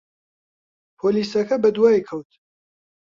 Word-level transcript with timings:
پۆلیسەکە 0.97 1.55
بەدوای 1.63 2.05
کەوت. 2.07 2.29